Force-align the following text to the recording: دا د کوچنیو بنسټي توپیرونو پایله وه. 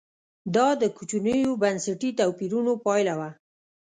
دا 0.55 0.67
د 0.81 0.83
کوچنیو 0.97 1.59
بنسټي 1.61 2.09
توپیرونو 2.19 2.71
پایله 2.85 3.13
وه. 3.19 3.29